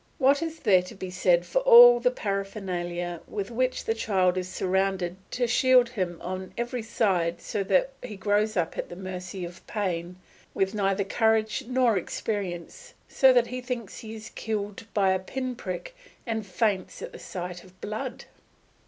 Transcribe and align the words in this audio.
What 0.17 0.41
is 0.41 0.61
there 0.61 0.81
to 0.81 0.95
be 0.95 1.11
said 1.11 1.45
for 1.45 1.59
all 1.61 1.99
the 1.99 2.09
paraphernalia 2.09 3.21
with 3.27 3.51
which 3.51 3.85
the 3.85 3.93
child 3.93 4.35
is 4.35 4.49
surrounded 4.49 5.15
to 5.29 5.45
shield 5.45 5.89
him 5.89 6.17
on 6.21 6.55
every 6.57 6.81
side 6.81 7.39
so 7.39 7.63
that 7.65 7.91
he 8.01 8.15
grows 8.17 8.57
up 8.57 8.79
at 8.79 8.89
the 8.89 8.95
mercy 8.95 9.45
of 9.45 9.63
pain, 9.67 10.15
with 10.55 10.73
neither 10.73 11.03
courage 11.03 11.65
nor 11.67 11.99
experience, 11.99 12.95
so 13.07 13.31
that 13.31 13.45
he 13.45 13.61
thinks 13.61 13.99
he 13.99 14.15
is 14.15 14.31
killed 14.31 14.87
by 14.95 15.11
a 15.11 15.19
pin 15.19 15.55
prick 15.55 15.95
and 16.25 16.47
faints 16.47 17.03
at 17.03 17.11
the 17.11 17.19
sight 17.19 17.63
of 17.63 17.79
blood? 17.79 18.25